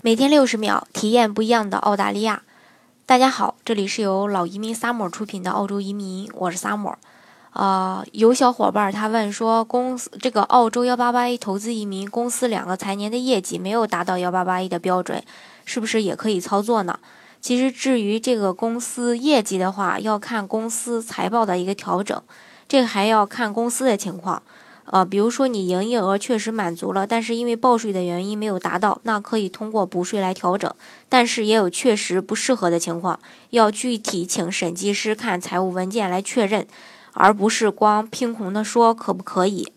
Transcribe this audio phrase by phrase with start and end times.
[0.00, 2.42] 每天六十秒，体验不一样的澳大利亚。
[3.04, 6.94] 大家好，这里是由老移民 Summer 出品的澳洲移民，我是 Summer。
[7.52, 15.20] 呃，有小伙伴他问说，公司这个澳洲幺八八 A 投资移民公司两个财年的业绩没有达到幺八八 A 的标准，
[15.64, 17.00] 是不是也可以操作呢？
[17.40, 22.22] 其实，至于这个公司业绩的话，要看公司财报的一个调整，
[22.68, 24.44] 这个还要看公司的情况。
[24.90, 30.72] 呃，比如说你营业额确实满足了，但是因为报税的原因没有达到，那可以通过补税来调整。
[31.08, 36.66] 但是也有确实不适合的情况，要具体请审计师看财务文件来确认，
[37.12, 39.72] 而不是光凭空的说可不可以。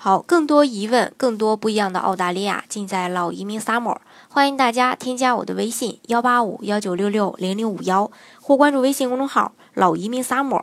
[0.00, 3.96] 好，更多疑问，更多不一样的澳大利亚，尽在老移民 summer。
[4.28, 10.62] 欢迎大家添加我的微信幺八五幺九六六零零五幺，或关注微信公众号老移民 summer。